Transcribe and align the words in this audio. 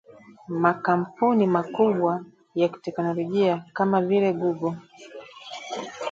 Makampuni 0.63 1.47
makubwa 1.47 2.25
ya 2.55 2.69
teknolojia 2.69 3.63
kama 3.73 4.01
vile 4.01 4.33
Google 4.33 4.77